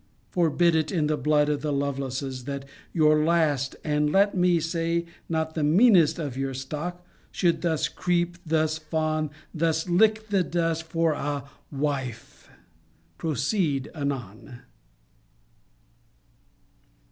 [0.31, 5.05] Forbid it in the blood of the Lovelaces, that your last, and, let me say,
[5.29, 10.85] not the meanest of your stock, should thus creep, thus fawn, thus lick the dust,
[10.85, 12.49] for a WIFE!
[13.19, 14.61] Proceed anon.